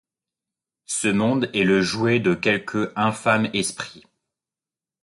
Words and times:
Ce 0.87 1.09
monde 1.09 1.51
est 1.53 1.63
le 1.63 1.83
jouet 1.83 2.19
de 2.19 2.33
quelque 2.33 2.91
infâme 2.95 3.51
esprit 3.53 4.03